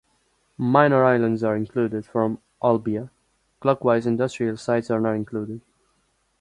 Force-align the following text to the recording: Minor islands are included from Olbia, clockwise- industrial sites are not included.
Minor 0.57 1.05
islands 1.05 1.43
are 1.43 1.55
included 1.55 2.07
from 2.07 2.39
Olbia, 2.63 3.11
clockwise- 3.59 4.07
industrial 4.07 4.57
sites 4.57 4.89
are 4.89 4.99
not 4.99 5.13
included. 5.13 5.61